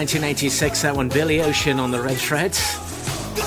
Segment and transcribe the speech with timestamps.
[0.00, 2.56] 1986, that one, Billy Ocean on the red thread.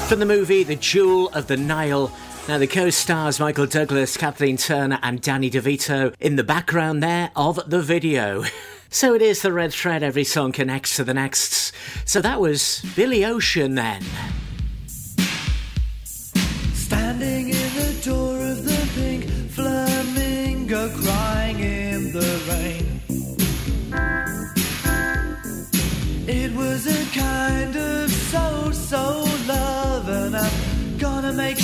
[0.07, 2.15] From the movie The Jewel of the Nile.
[2.47, 7.31] Now, the co stars Michael Douglas, Kathleen Turner, and Danny DeVito in the background there
[7.35, 8.43] of the video.
[8.91, 11.73] So it is the red thread, every song connects to the next.
[12.05, 14.03] So that was Billy Ocean then.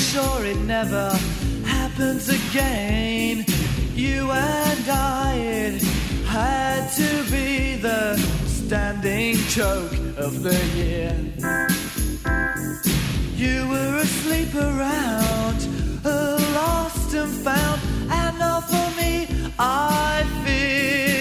[0.10, 1.12] Sure it never
[1.66, 3.46] happens again.
[3.94, 5.82] You and I, it
[6.26, 8.18] had to be the
[8.48, 11.16] standing joke of the year.
[13.36, 15.60] You were asleep around,
[16.04, 17.80] lost and found,
[18.10, 19.28] and now for me,
[19.60, 21.19] I fear.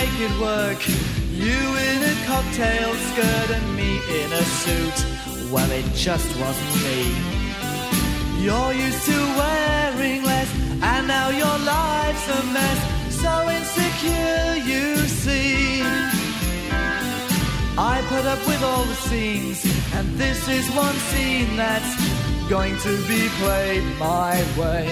[0.00, 0.80] Make it work.
[1.46, 4.98] You in a cocktail skirt and me in a suit.
[5.52, 7.00] Well, it just wasn't me.
[8.44, 10.50] You're used to wearing less,
[10.92, 12.80] and now your life's a mess.
[13.22, 14.84] So insecure, you
[15.22, 15.82] see.
[17.92, 19.58] I put up with all the scenes,
[19.96, 21.92] and this is one scene that's
[22.48, 24.84] going to be played my way.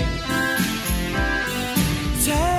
[2.26, 2.57] Take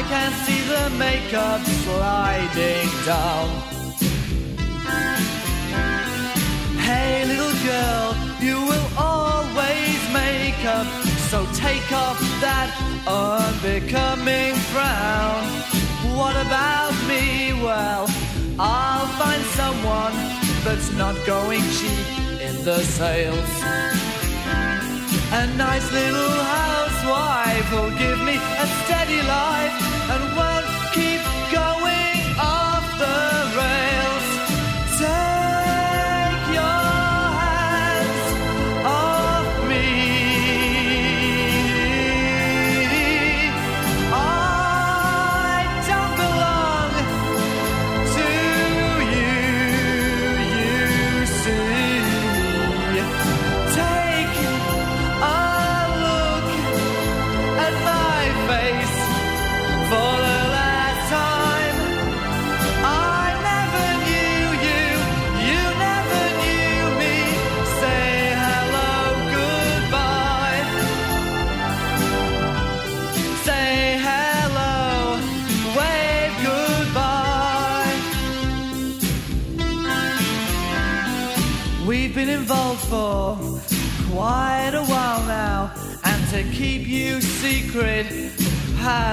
[0.00, 3.48] I can see the makeup sliding down.
[6.88, 10.86] Hey, little girl, you will always make up.
[11.28, 12.72] So take off that
[13.06, 15.44] unbecoming frown.
[16.16, 17.52] What about me?
[17.62, 18.08] Well,
[18.58, 20.14] I'll find someone
[20.64, 22.08] that's not going cheap
[22.40, 23.52] in the sales.
[25.32, 30.59] A nice little housewife who'll give me a steady life and won't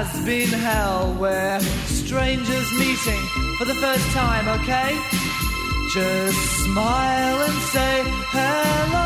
[0.04, 1.12] has been hell.
[1.14, 3.24] Where strangers meeting
[3.58, 4.92] for the first time, okay?
[5.92, 8.97] Just smile and say hello.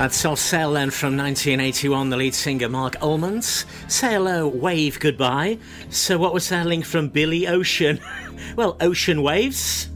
[0.00, 3.44] That's Soft Cell then from 1981, the lead singer Marc Almond.
[3.44, 5.58] Say hello, wave goodbye.
[5.90, 8.00] So what was that link from Billy Ocean?
[8.56, 9.90] well, ocean waves?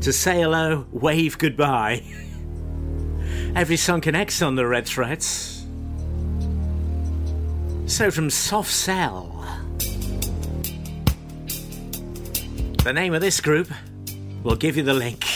[0.00, 2.02] To say hello, wave goodbye.
[3.54, 5.66] Every song connects on the red threads.
[7.84, 9.44] So from Soft Cell.
[12.84, 13.68] The name of this group
[14.42, 15.35] will give you the link.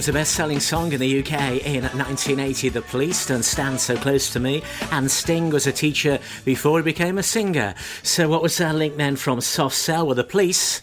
[0.00, 2.70] was the best selling song in the UK in 1980.
[2.70, 4.62] The Police Don't Stand So Close to Me.
[4.90, 7.74] And Sting was a teacher before he became a singer.
[8.02, 10.06] So, what was that link then from Soft Cell?
[10.06, 10.80] Well, the police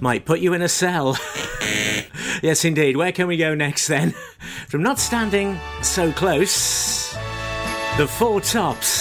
[0.00, 1.16] might put you in a cell.
[2.42, 2.98] yes, indeed.
[2.98, 4.10] Where can we go next then?
[4.68, 7.14] From not standing so close,
[7.96, 8.97] the Four Tops.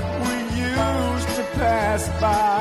[0.00, 2.53] Chose to pass Just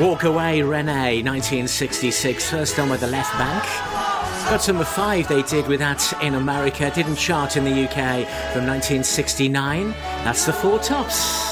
[0.00, 4.50] Walk Away Renee, 1966, first on with the Left Banke.
[4.50, 8.66] Got number five they did with that in America, didn't chart in the UK from
[8.66, 9.90] 1969.
[10.24, 11.49] That's the Four Tops.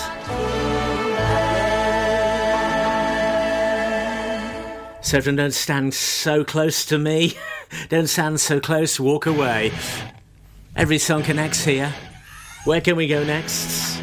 [5.08, 7.32] So don't stand so close to me.
[7.88, 9.72] don't stand so close, walk away.
[10.76, 11.94] Every song connects here.
[12.66, 13.96] Where can we go next?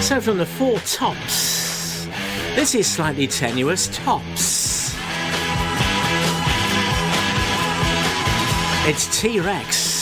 [0.00, 2.06] So from the Four Tops.
[2.54, 4.94] This is slightly tenuous tops.
[8.86, 9.95] It's T Rex.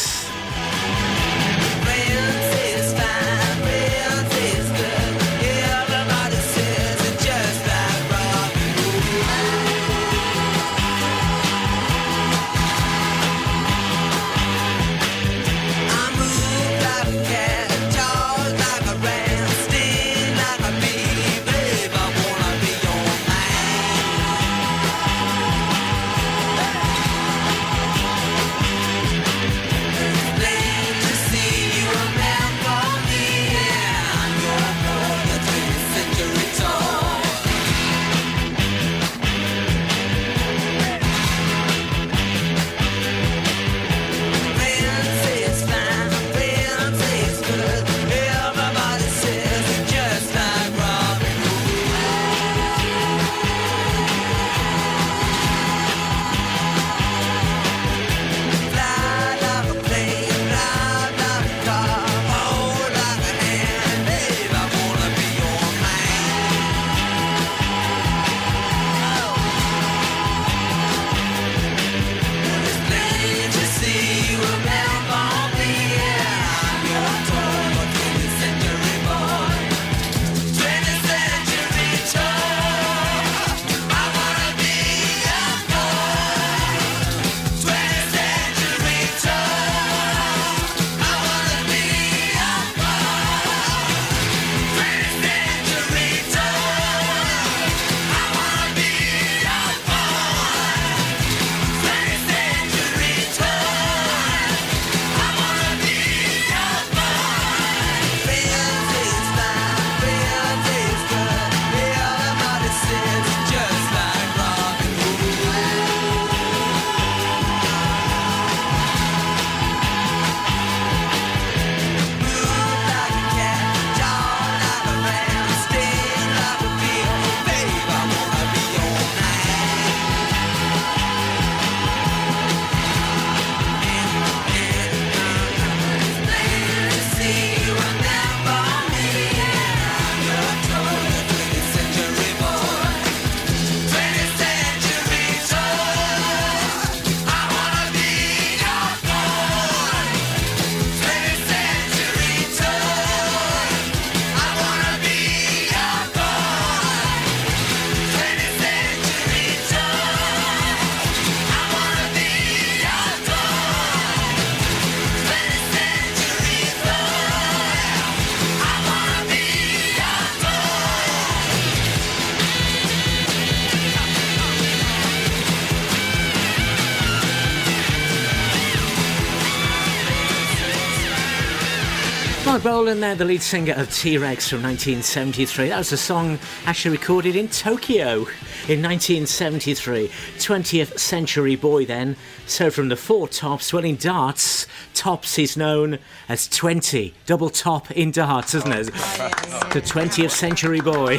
[182.65, 185.69] Bolan there, the lead singer of T-Rex from 1973.
[185.69, 188.21] That was a song actually recorded in Tokyo
[188.69, 190.09] in 1973.
[190.09, 192.17] 20th century boy then.
[192.47, 197.13] So from the four tops, well in darts, tops is known as 20.
[197.27, 198.87] Double top in darts, isn't it?
[198.87, 201.17] The 20th century boy.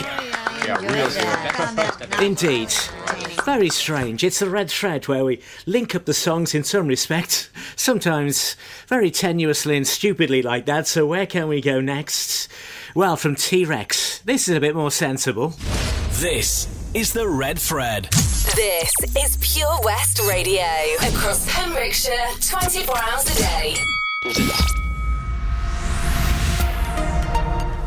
[0.66, 1.10] Yeah, real
[2.10, 2.24] good.
[2.24, 2.74] Indeed.
[3.46, 4.24] Very strange.
[4.24, 8.56] It's the red thread where we link up the songs in some respects, sometimes
[8.88, 10.88] very tenuously and stupidly like that.
[10.88, 12.48] So, where can we go next?
[12.96, 14.18] Well, from T Rex.
[14.26, 15.54] This is a bit more sensible.
[16.14, 18.06] This is the red thread.
[18.56, 20.64] This is Pure West Radio.
[21.04, 24.95] Across Pembrokeshire, 24 hours a day.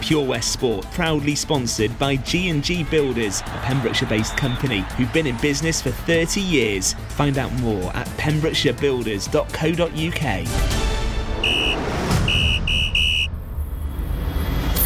[0.00, 5.82] Pure West Sport, proudly sponsored by G&G Builders, a Pembrokeshire-based company who've been in business
[5.82, 6.94] for 30 years.
[7.10, 10.46] Find out more at pembrokeshirebuilders.co.uk.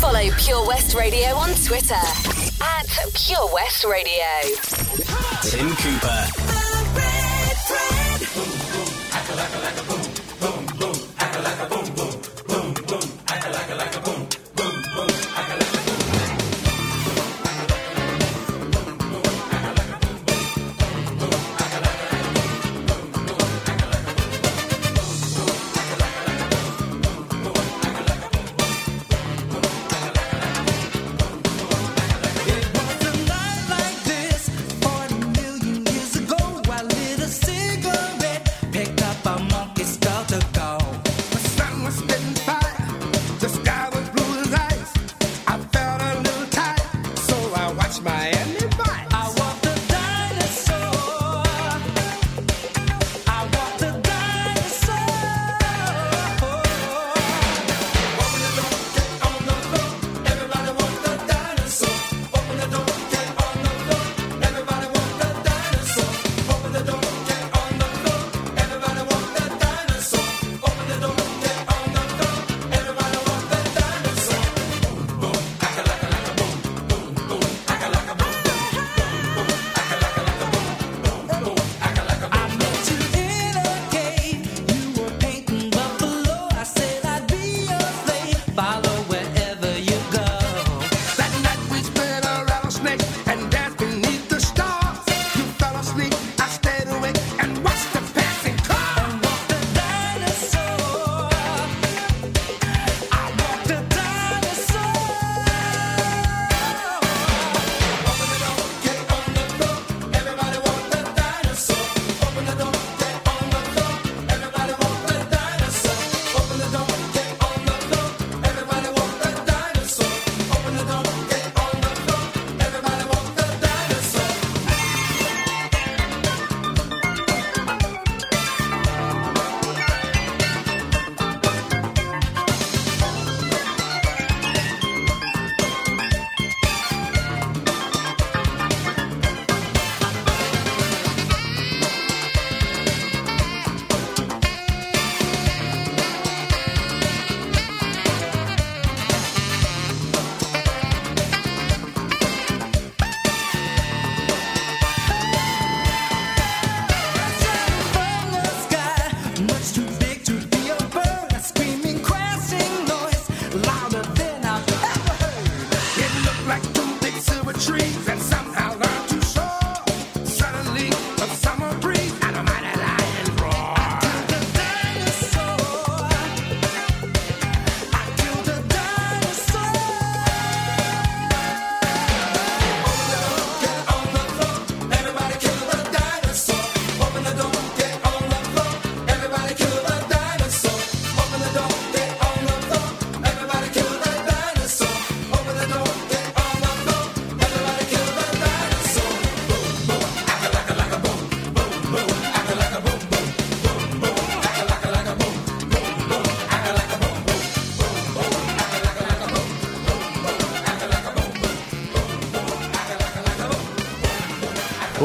[0.01, 4.25] Follow Pure West Radio on Twitter at Pure West Radio.
[5.43, 6.54] Tim Cooper.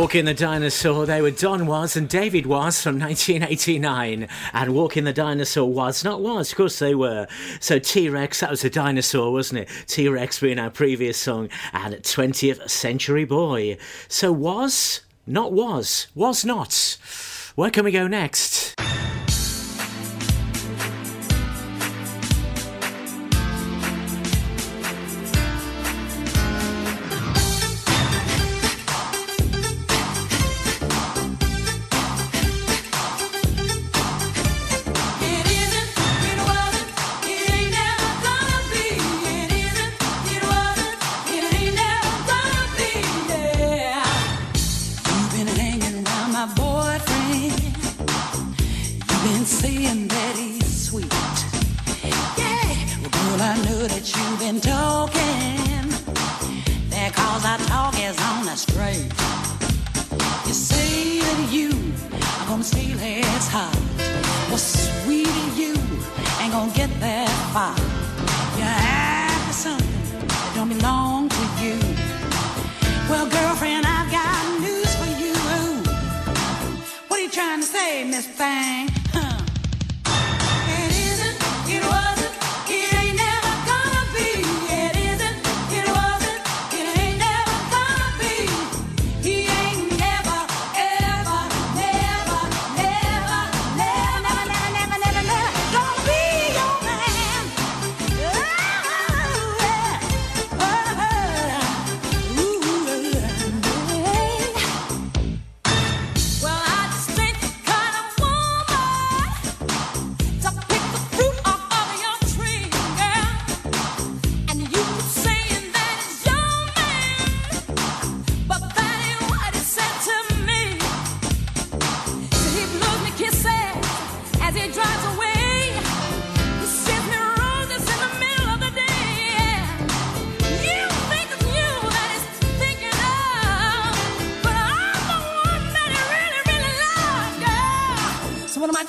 [0.09, 4.27] Walking the Dinosaur, they were Don Was and David Was from 1989.
[4.53, 7.27] And Walking the Dinosaur was not was, of course they were.
[7.59, 9.69] So T Rex, that was a dinosaur, wasn't it?
[9.85, 13.77] T Rex being our previous song, and 20th Century Boy.
[14.07, 16.97] So was, not was, was not.
[17.53, 18.58] Where can we go next?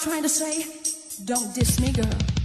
[0.03, 0.65] Trying to say?
[1.25, 2.40] Don't diss me, girl.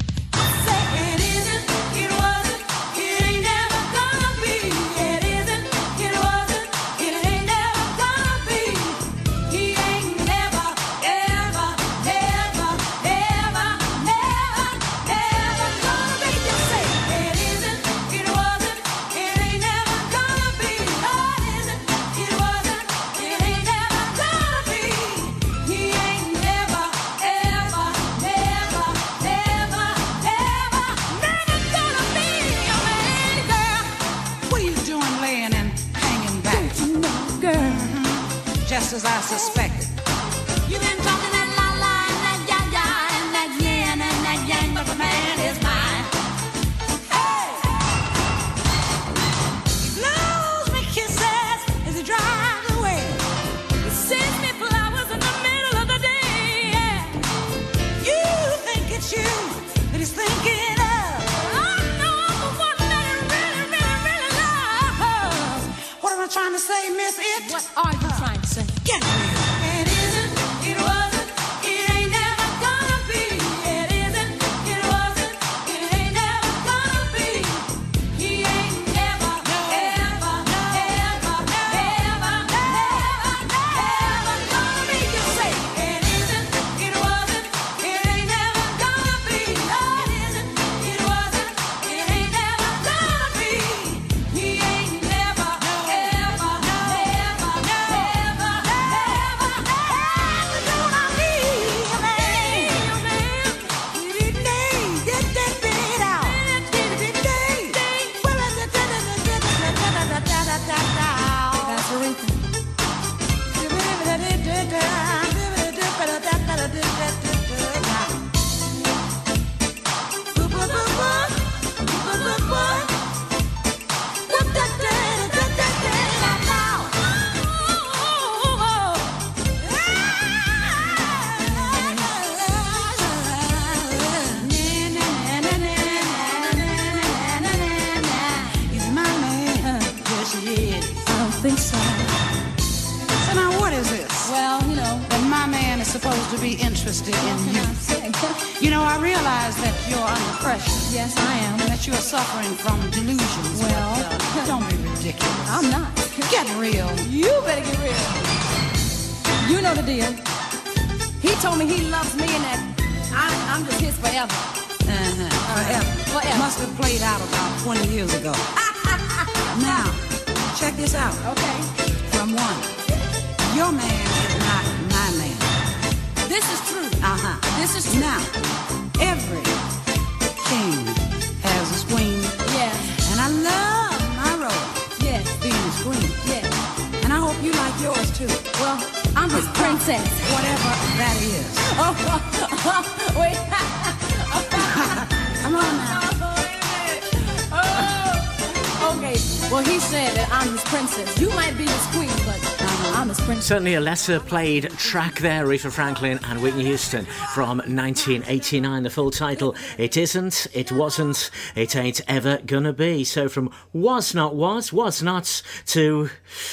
[203.66, 208.84] Certainly a lesser played track there, Aretha Franklin and Whitney Houston from 1989.
[208.84, 213.04] The full title, It Isn't, It Wasn't, It Ain't Ever Gonna Be.
[213.04, 216.12] So from was not was, was not to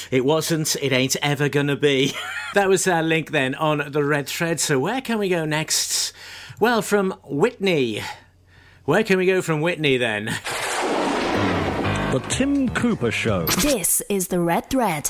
[0.09, 2.15] it wasn't, it ain't ever gonna be.
[2.55, 4.59] that was our link then on the red thread.
[4.59, 6.13] So where can we go next?
[6.59, 8.01] Well, from Whitney.
[8.85, 10.35] Where can we go from Whitney then?
[12.13, 13.47] The Tim Cooper Show.
[13.63, 15.07] This is the Red Thread.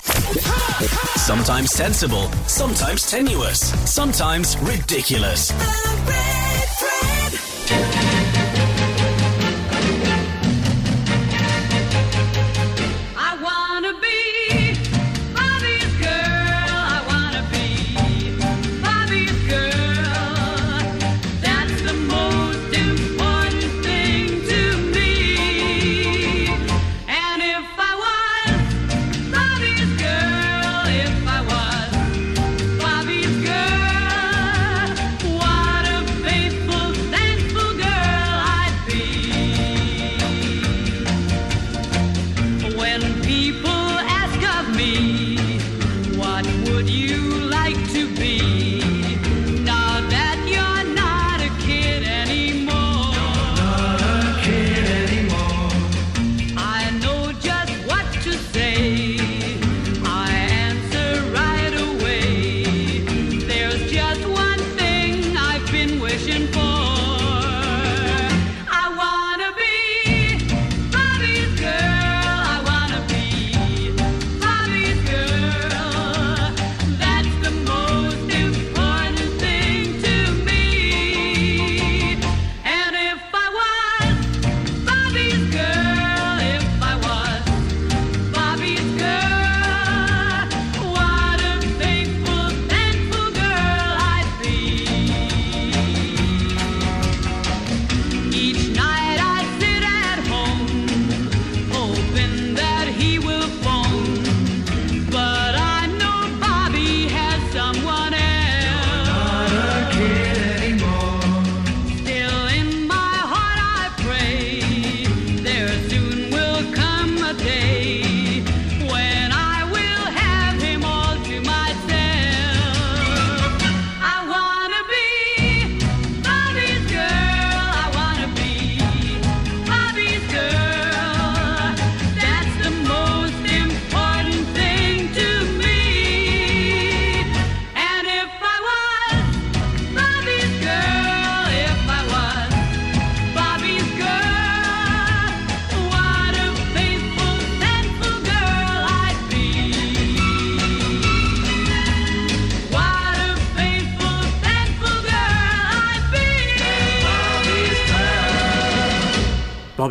[1.18, 3.60] Sometimes sensible, sometimes tenuous,
[3.92, 5.52] sometimes ridiculous.
[7.66, 8.03] I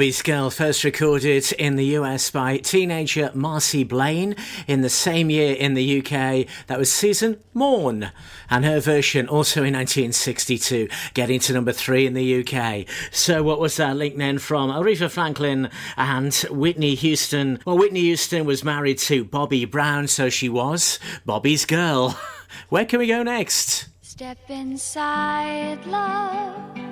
[0.02, 4.34] Bobby's Girl, first recorded in the US by teenager Marcie Blane.
[4.66, 8.10] In the same year in the UK, that was Susan Maughan.
[8.50, 12.84] And her version also in 1962, getting to number three in the UK.
[13.12, 17.60] So, what was that link then from Aretha Franklin and Whitney Houston?
[17.64, 22.18] Well, Whitney Houston was married to Bobby Brown, so she was Bobby's Girl.
[22.70, 23.86] Where can we go next?
[24.02, 26.91] Step inside, love.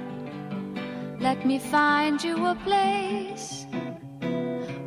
[1.20, 3.66] Let me find you a place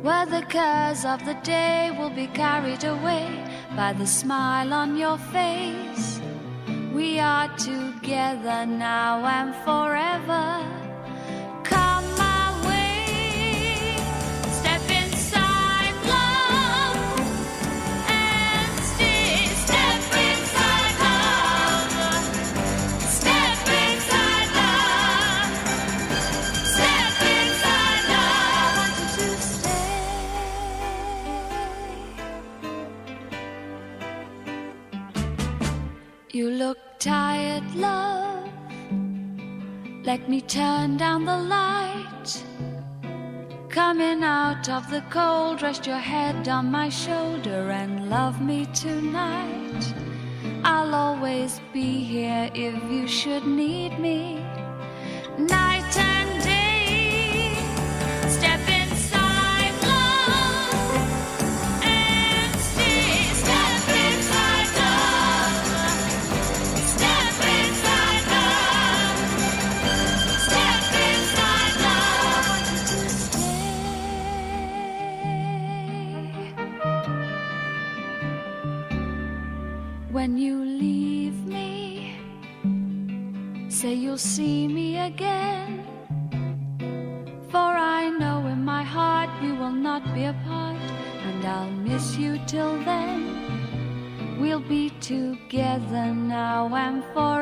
[0.02, 3.28] where the cares of the day will be carried away
[3.76, 6.20] by the smile on your face.
[6.92, 10.83] We are together now and forever.
[40.28, 42.44] Me turn down the light.
[43.68, 49.94] Coming out of the cold, rest your head on my shoulder and love me tonight.
[50.62, 54.44] I'll always be here if you should need me.
[55.36, 55.73] Night
[95.74, 97.33] together now and forever.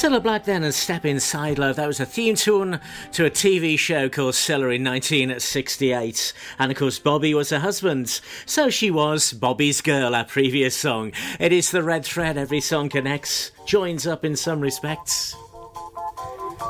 [0.00, 1.76] Cilla Black then and Step Inside Love.
[1.76, 2.80] That was a theme tune
[3.12, 6.32] to a TV show called Cilla in 1968.
[6.58, 8.22] And of course, Bobby was her husband.
[8.46, 11.12] So she was Bobby's girl, our previous song.
[11.38, 12.38] It is the red thread.
[12.38, 15.36] Every song connects, joins up in some respects.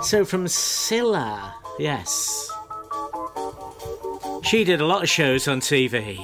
[0.02, 2.50] So from Cilla, yes.
[4.42, 6.18] She did a lot of shows on TV.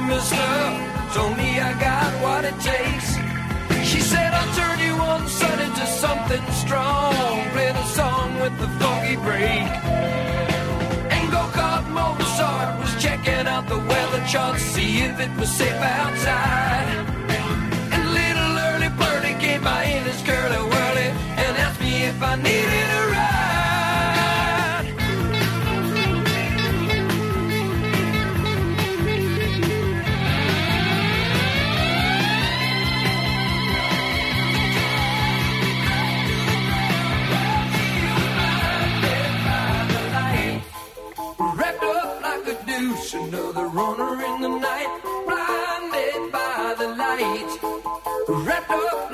[0.00, 0.48] Mister,
[1.14, 3.16] told me I got what it takes.
[3.88, 7.14] She said I'll turn you on sun into something strong.
[7.52, 9.68] Play the song with the funky break.
[11.14, 16.88] And go-kart Mozart was checking out the weather chart, see if it was safe outside.
[17.92, 21.08] And little early birdie came by in his curly whirly
[21.42, 23.05] and asked me if I needed a
[43.28, 47.58] another runner in the night, blinded by the light.
[48.28, 49.05] Wrapped up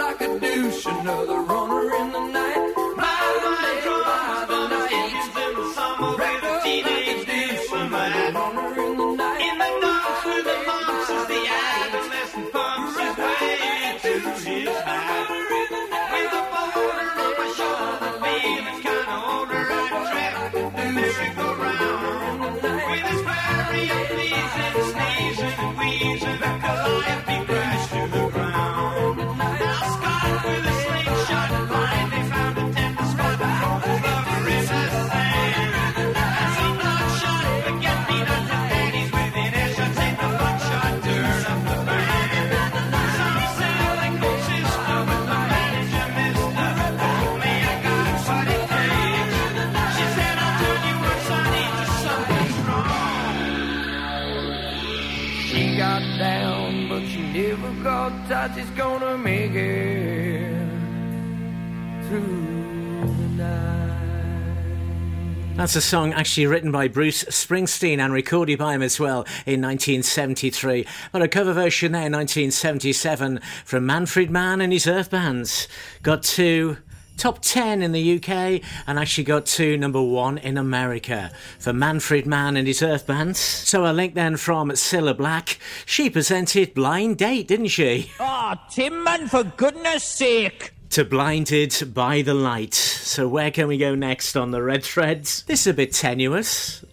[65.62, 69.62] That's a song actually written by Bruce Springsteen and recorded by him as well in
[69.62, 70.84] 1973.
[71.12, 75.68] But a cover version there in 1977 from Manfred Mann and his Earth Bands.
[76.02, 76.78] Got two
[77.16, 82.26] top 10 in the UK and actually got two number one in America for Manfred
[82.26, 83.38] Mann and his Earth Bands.
[83.38, 85.60] So a link then from Cilla Black.
[85.86, 88.10] She presented Blind Date, didn't she?
[88.18, 92.74] Ah, oh, Tim, man, for goodness sake to Blinded by the Light.
[92.74, 95.43] So, where can we go next on the Red Threads?
[95.45, 96.84] This is a bit tenuous.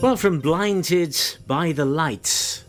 [0.00, 2.62] Well, from Blinded by the Light.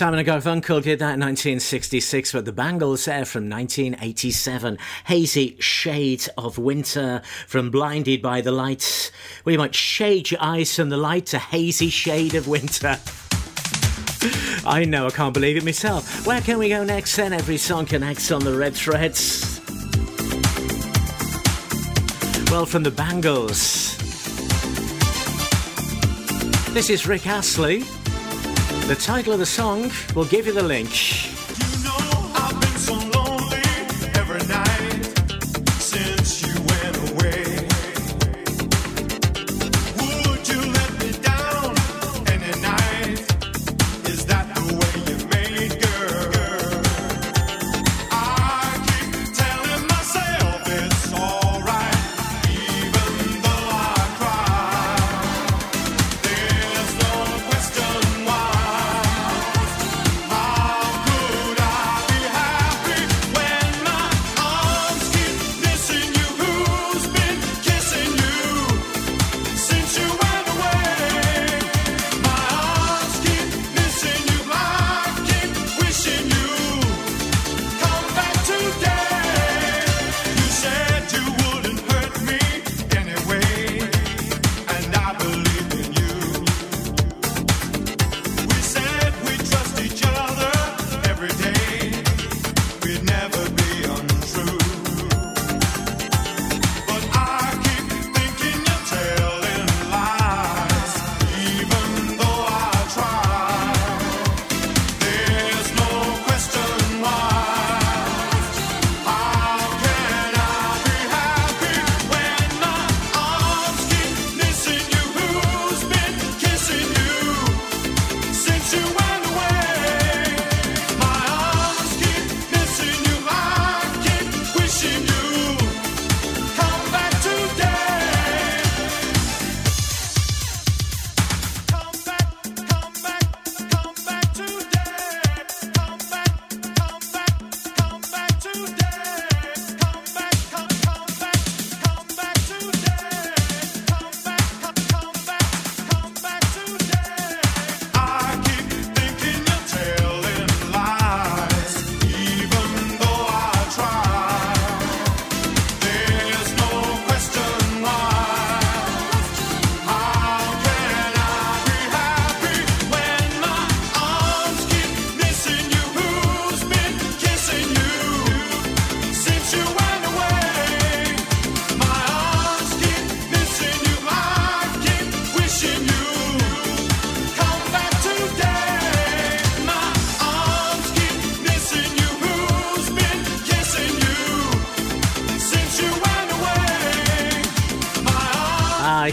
[0.00, 4.78] Simon and Garfunkel did that in 1966, but the Bangles there from 1987.
[5.04, 9.12] Hazy Shade of Winter from Blinded by the Lights.
[9.44, 12.98] We you might shade your eyes from the light to hazy shade of winter.
[14.66, 16.26] I know, I can't believe it myself.
[16.26, 17.34] Where can we go next then?
[17.34, 19.60] Every song connects on the red threads.
[22.50, 23.98] Well, from the Bangles.
[26.72, 27.84] This is Rick Astley.
[28.90, 30.90] The title of the song, we'll give you the link.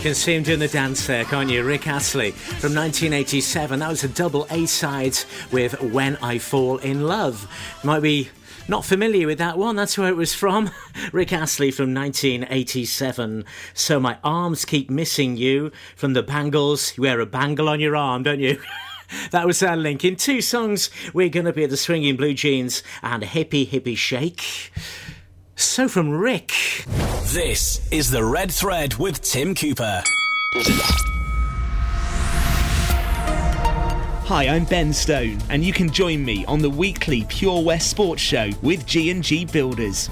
[0.07, 1.65] Can see him doing the dance there, can't you?
[1.65, 3.79] Rick Astley from 1987.
[3.79, 5.17] That was a double A side
[5.51, 7.45] with When I Fall in Love.
[7.83, 8.29] Might be
[8.69, 9.75] not familiar with that one.
[9.75, 10.71] That's where it was from.
[11.11, 13.43] Rick Astley from 1987.
[13.73, 16.95] So My Arms Keep Missing You from the Bangles.
[16.95, 18.61] You wear a bangle on your arm, don't you?
[19.31, 20.05] that was our link.
[20.05, 23.97] In two songs, we're going to be at the Swinging Blue Jeans and Hippie Hippie
[23.97, 24.71] Shake.
[25.59, 26.53] So from Rick.
[27.33, 30.03] This is the Red Thread with Tim Cooper.
[34.27, 38.21] Hi, I'm Ben Stone, and you can join me on the weekly Pure West Sports
[38.21, 40.11] Show with G&G Builders.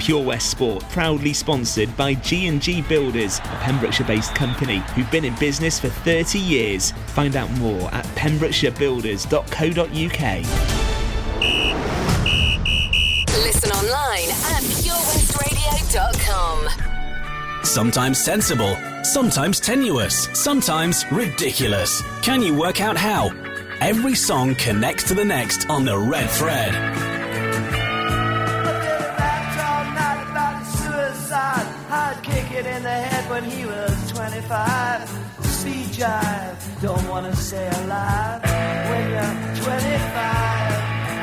[0.00, 5.78] Pure West Sport, proudly sponsored by G&G Builders, a Pembrokeshire-based company who've been in business
[5.78, 6.92] for 30 years.
[7.08, 10.44] Find out more at pembrokeshirebuilders.co.uk.
[13.44, 17.64] Listen online at purewestradio.com.
[17.64, 22.02] Sometimes sensible, sometimes tenuous, sometimes ridiculous.
[22.22, 23.30] Can you work out how?
[23.80, 27.09] Every song connects to the next on the Red Thread.
[33.40, 35.08] When he was 25.
[35.40, 38.42] Speed jive, don't wanna stay alive
[38.90, 40.72] when you're 25.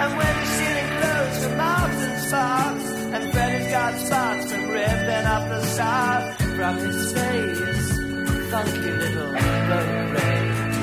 [0.02, 5.44] And when you're stealing clothes from mountain spots, and Freddy's got spots from ripping up
[5.50, 7.90] the side from his face.
[8.52, 9.32] Funky little
[9.70, 10.76] road rage.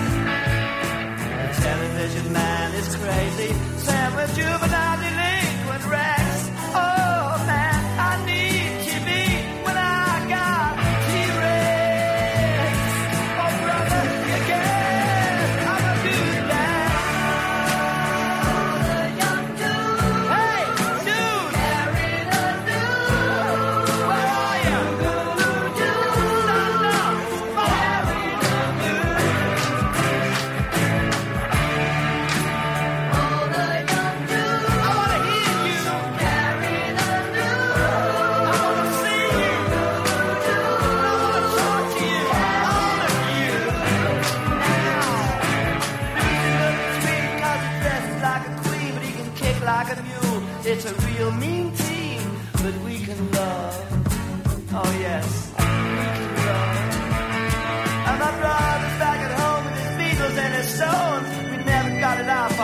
[1.40, 3.52] The television man is crazy.
[3.84, 6.23] Sam with juvenile delinquent Rex.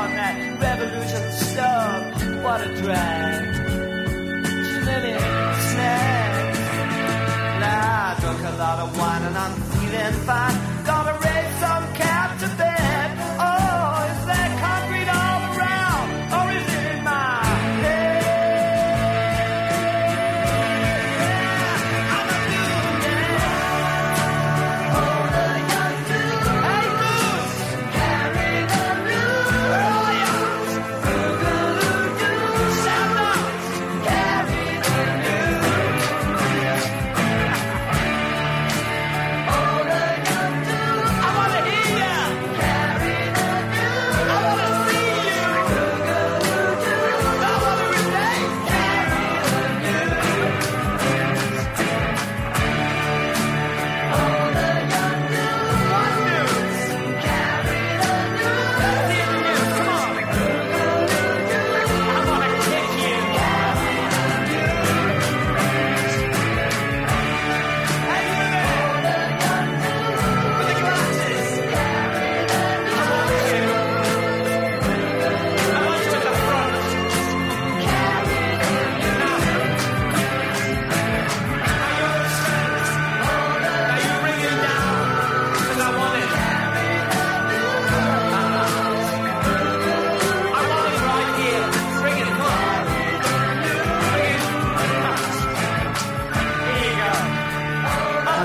[0.00, 0.34] On that
[0.66, 2.02] revolution stuff.
[2.42, 3.54] What a drag.
[4.68, 5.12] Too many
[5.70, 6.58] snacks.
[7.60, 10.69] Now I drunk a lot of wine and I'm feeling fine.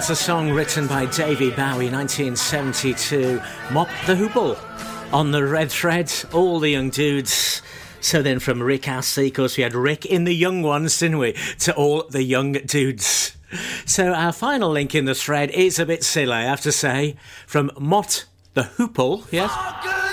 [0.05, 3.41] That's a song written by Davy Bowie, 1972.
[3.71, 4.55] Mott the Hoople
[5.11, 6.13] on the red thread.
[6.31, 7.63] All the young dudes.
[8.01, 11.17] So then, from Rick Astley, of course, we had Rick in the young ones, didn't
[11.17, 11.33] we?
[11.61, 13.35] To all the young dudes.
[13.87, 17.15] So our final link in the thread is a bit silly, I have to say.
[17.47, 19.51] From Mott the Hoople, yes?
[19.81, 20.04] Goodness!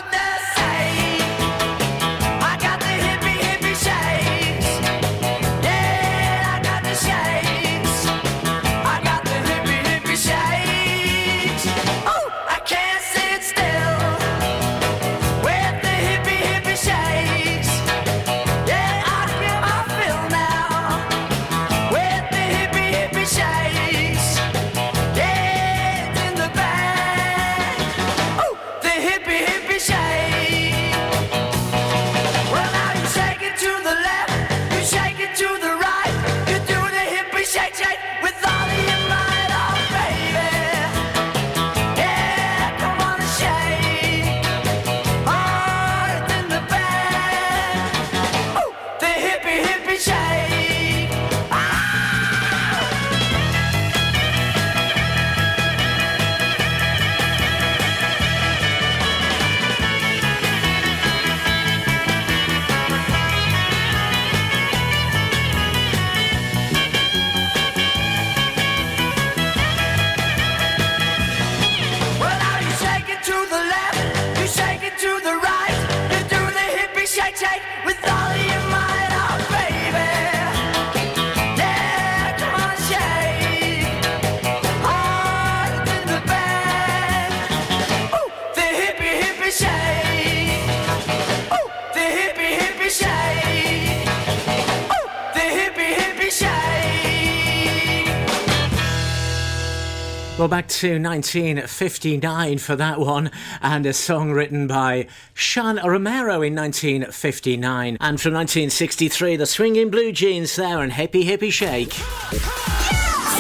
[100.73, 107.99] To 1959 for that one, and a song written by Chan Romero in 1959.
[108.01, 111.91] And from 1963, the Swinging Blue Jeans there and Hippie Hippie Shake.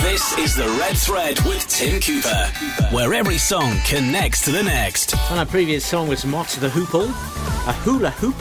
[0.03, 5.15] This is the Red Thread with Tim Cooper, where every song connects to the next.
[5.31, 7.09] And our previous song was Mott the Hoople.
[7.67, 8.37] A hula hoop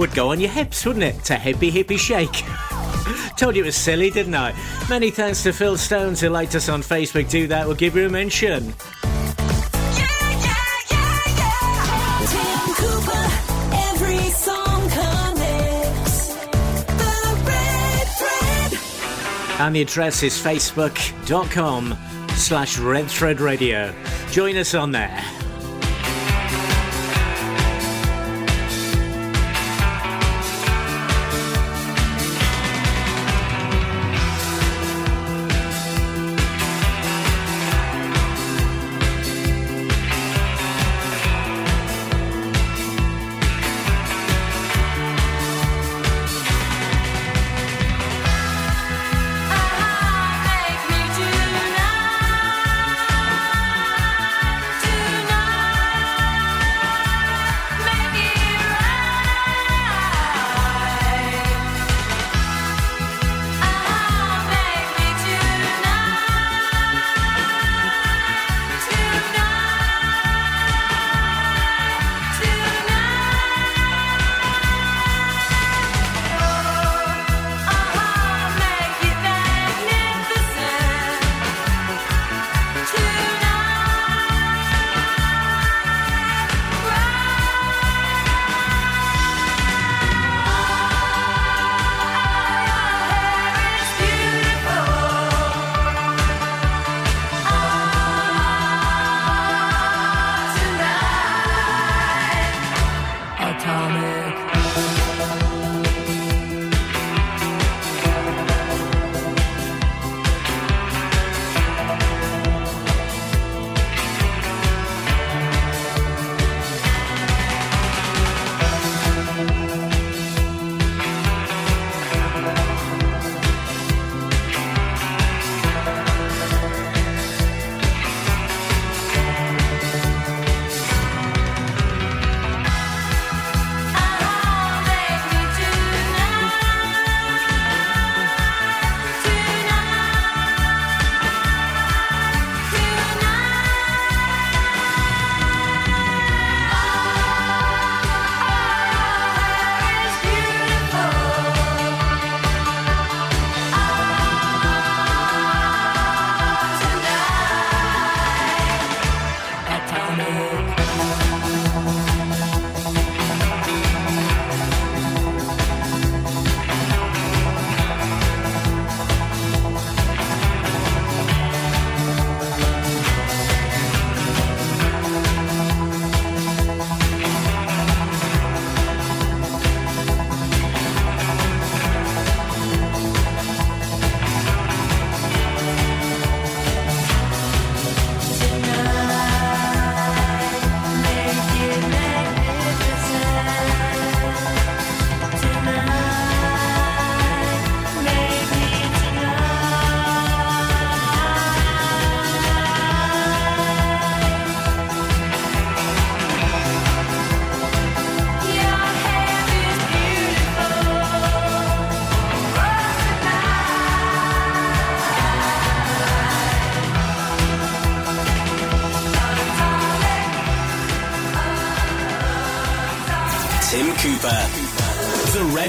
[0.00, 1.22] would go on your hips, wouldn't it?
[1.24, 2.44] To Hippie Hippie Shake.
[3.36, 4.54] Told you it was silly, didn't I?
[4.88, 7.28] Many thanks to Phil Stones who liked us on Facebook.
[7.30, 8.74] Do that, we'll give you a mention.
[19.60, 21.94] And the address is facebook.com
[22.30, 23.94] slash Red Thread Radio.
[24.30, 25.22] Join us on there.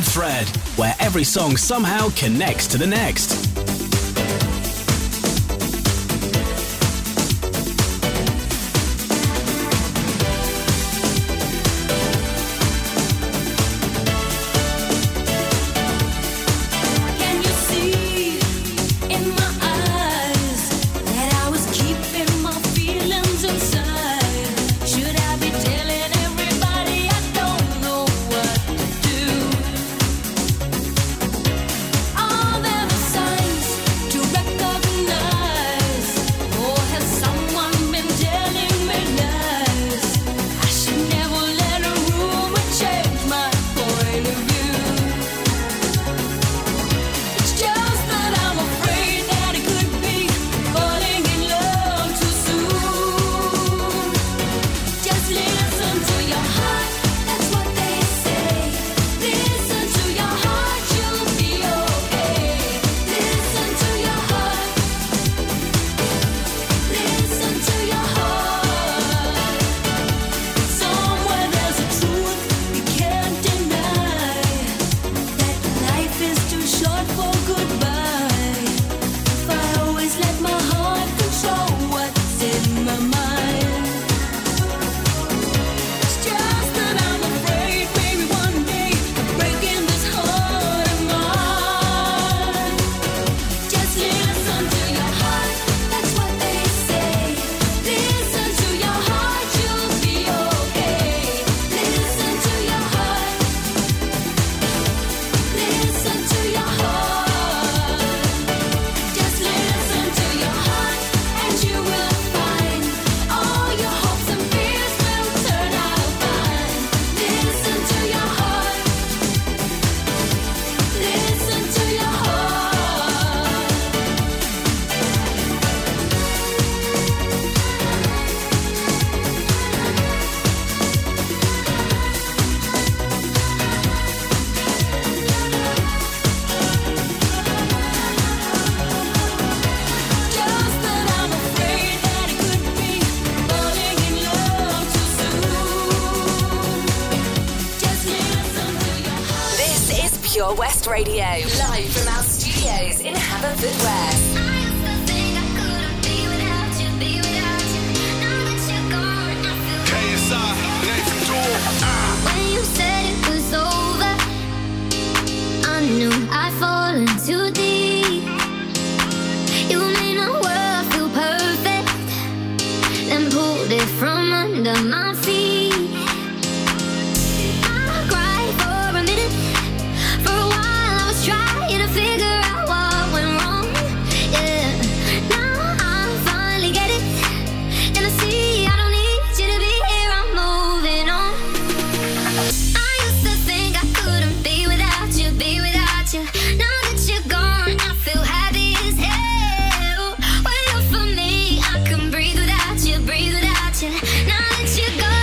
[0.03, 0.47] Thread,
[0.77, 3.50] where every song somehow connects to the next.